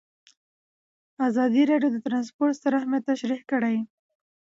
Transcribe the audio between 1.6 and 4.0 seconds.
راډیو د ترانسپورټ ستر اهميت تشریح کړی.